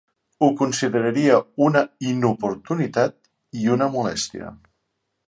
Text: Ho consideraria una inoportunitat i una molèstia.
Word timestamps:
Ho 0.45 0.47
consideraria 0.59 1.35
una 1.65 1.83
inoportunitat 2.13 3.15
i 3.65 3.69
una 3.77 3.91
molèstia. 3.97 4.51